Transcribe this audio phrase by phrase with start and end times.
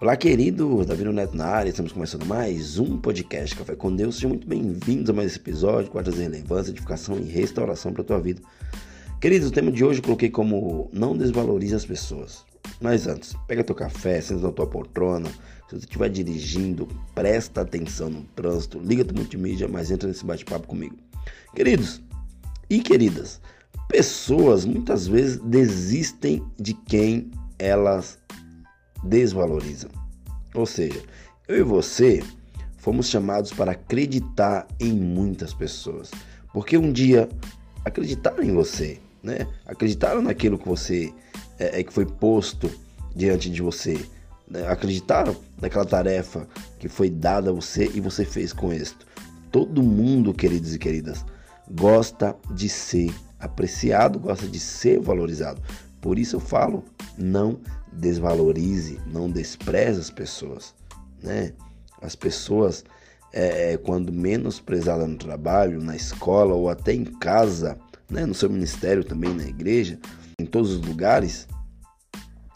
[0.00, 4.14] Olá, querido Davi Neto na área, estamos começando mais um podcast Café com Deus.
[4.14, 8.04] Sejam muito bem-vindos a mais esse episódio com trazer relevância, edificação e restauração para a
[8.04, 8.40] tua vida.
[9.20, 12.44] Queridos, o tema de hoje eu coloquei como não desvalorize as pessoas.
[12.80, 15.28] Mas antes, pega teu café, senta na tua poltrona.
[15.68, 20.68] Se você estiver dirigindo, presta atenção no trânsito, liga teu multimídia, mas entra nesse bate-papo
[20.68, 20.94] comigo.
[21.56, 22.00] Queridos
[22.70, 23.40] e queridas,
[23.88, 28.16] pessoas muitas vezes desistem de quem elas
[29.02, 29.90] desvalorizam.
[30.54, 31.02] Ou seja,
[31.46, 32.22] eu e você
[32.78, 36.10] fomos chamados para acreditar em muitas pessoas,
[36.52, 37.28] porque um dia
[37.84, 39.46] acreditaram em você, né?
[39.66, 41.12] Acreditaram naquilo que você
[41.58, 42.70] é, é que foi posto
[43.14, 43.98] diante de você,
[44.48, 44.66] né?
[44.68, 49.06] acreditaram naquela tarefa que foi dada a você e você fez com êxito.
[49.50, 51.24] Todo mundo, queridos e queridas,
[51.70, 55.60] gosta de ser apreciado, gosta de ser valorizado.
[56.00, 56.84] Por isso eu falo,
[57.16, 57.60] não
[57.92, 60.74] desvalorize, não despreze as pessoas,
[61.22, 61.52] né?
[62.00, 62.84] As pessoas,
[63.32, 67.76] é, é quando menosprezadas no trabalho, na escola ou até em casa,
[68.08, 68.24] né?
[68.24, 69.98] no seu ministério também, na igreja,
[70.38, 71.48] em todos os lugares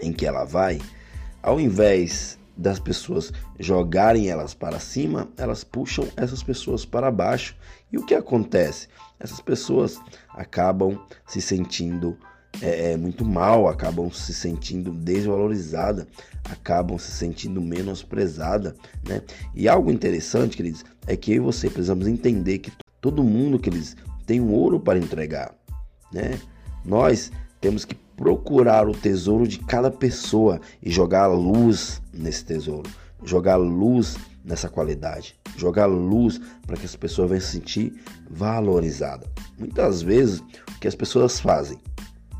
[0.00, 0.80] em que ela vai,
[1.42, 7.56] ao invés das pessoas jogarem elas para cima, elas puxam essas pessoas para baixo.
[7.90, 8.88] E o que acontece?
[9.18, 12.16] Essas pessoas acabam se sentindo
[12.60, 16.06] é, é, muito mal, acabam se sentindo desvalorizadas,
[16.44, 18.74] acabam se sentindo menosprezada,
[19.06, 19.22] né?
[19.54, 23.96] E algo interessante, queridos, é que eu e você precisamos entender que todo mundo, queridos,
[24.26, 25.54] tem um ouro para entregar,
[26.12, 26.38] né?
[26.84, 32.88] Nós temos que procurar o tesouro de cada pessoa e jogar luz nesse tesouro,
[33.24, 37.94] jogar luz nessa qualidade, jogar luz para que as pessoas venham se sentir
[38.30, 39.28] valorizadas.
[39.58, 41.78] Muitas vezes o que as pessoas fazem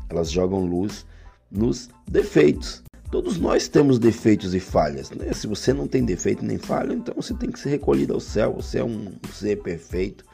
[0.09, 1.05] elas jogam luz
[1.51, 2.83] nos defeitos.
[3.11, 5.09] Todos nós temos defeitos e falhas.
[5.11, 5.31] Né?
[5.31, 8.53] Se você não tem defeito nem falha, então você tem que ser recolhido ao céu.
[8.53, 10.25] Você é um ser perfeito.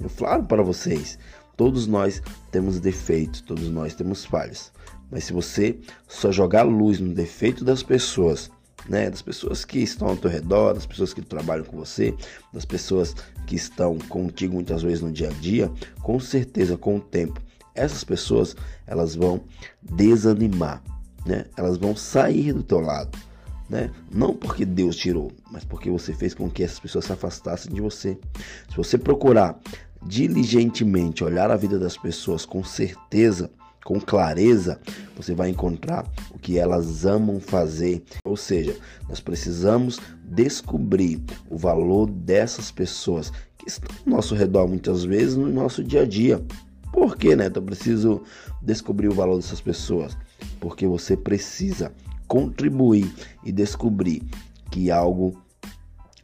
[0.00, 1.18] Eu falo para vocês,
[1.56, 2.20] todos nós
[2.50, 4.72] temos defeitos, todos nós temos falhas.
[5.10, 8.50] Mas se você só jogar luz no defeito das pessoas,
[8.88, 12.14] né, das pessoas que estão ao teu redor, das pessoas que trabalham com você,
[12.52, 13.14] das pessoas
[13.46, 15.70] que estão contigo muitas vezes no dia a dia,
[16.02, 17.40] com certeza com o tempo
[17.76, 18.56] essas pessoas
[18.86, 19.42] elas vão
[19.82, 20.82] desanimar,
[21.24, 21.44] né?
[21.56, 23.16] Elas vão sair do teu lado,
[23.68, 23.90] né?
[24.10, 27.80] Não porque Deus tirou, mas porque você fez com que essas pessoas se afastassem de
[27.80, 28.18] você.
[28.70, 29.58] Se você procurar
[30.02, 33.50] diligentemente olhar a vida das pessoas com certeza,
[33.86, 34.80] com clareza,
[35.16, 36.04] você vai encontrar
[36.34, 38.02] o que elas amam fazer.
[38.24, 38.76] Ou seja,
[39.08, 45.48] nós precisamos descobrir o valor dessas pessoas que estão ao nosso redor muitas vezes no
[45.48, 46.44] nosso dia a dia.
[46.96, 47.58] Por que, Neto?
[47.58, 48.22] Eu preciso
[48.62, 50.16] descobrir o valor dessas pessoas.
[50.58, 51.92] Porque você precisa
[52.26, 53.14] contribuir
[53.44, 54.22] e descobrir
[54.70, 55.38] que algo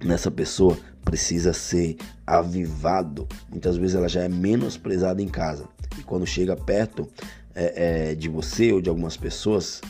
[0.03, 3.28] nessa pessoa precisa ser avivado.
[3.50, 5.69] Muitas vezes ela já é menosprezada em casa.
[5.99, 7.06] E quando chega perto
[7.54, 9.83] é, é, de você ou de algumas pessoas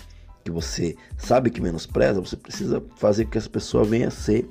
[0.43, 4.49] que você sabe que menospreza, você precisa fazer com que essa pessoa venha ser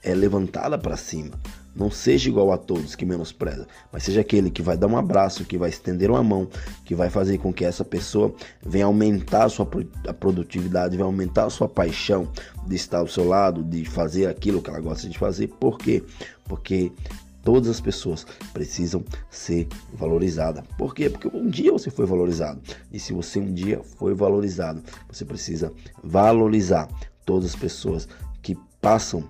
[0.00, 1.32] é, levantada para cima.
[1.74, 5.44] Não seja igual a todos que menospreza, mas seja aquele que vai dar um abraço,
[5.44, 6.48] que vai estender uma mão,
[6.84, 8.34] que vai fazer com que essa pessoa
[8.64, 9.68] venha aumentar a sua
[10.06, 12.28] a produtividade, vai aumentar a sua paixão
[12.66, 15.48] de estar ao seu lado, de fazer aquilo que ela gosta de fazer.
[15.48, 16.02] Por quê?
[16.44, 16.92] Porque
[17.42, 20.64] todas as pessoas precisam ser valorizadas.
[20.78, 21.10] Por quê?
[21.10, 22.60] Porque um dia você foi valorizado.
[22.92, 25.72] E se você um dia foi valorizado, você precisa
[26.02, 26.88] valorizar
[27.24, 28.08] todas as pessoas
[28.42, 29.24] que passam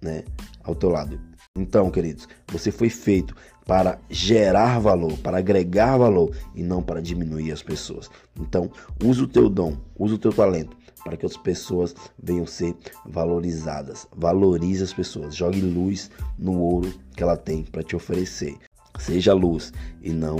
[0.00, 0.24] né,
[0.62, 1.18] ao teu lado.
[1.56, 3.34] Então, queridos, você foi feito
[3.64, 8.08] para gerar valor, para agregar valor e não para diminuir as pessoas.
[8.38, 8.70] Então,
[9.02, 12.74] use o teu dom, use o teu talento para que as pessoas venham ser
[13.04, 14.06] valorizadas.
[14.14, 18.56] Valorize as pessoas, jogue luz no ouro que ela tem para te oferecer.
[18.98, 20.36] Seja luz e não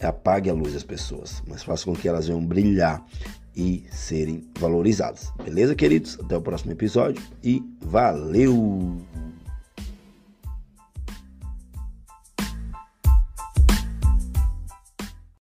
[0.00, 3.04] apague a luz das pessoas, mas faça com que elas venham brilhar
[3.54, 5.32] e serem valorizadas.
[5.44, 6.18] Beleza, queridos?
[6.18, 9.11] Até o próximo episódio e valeu!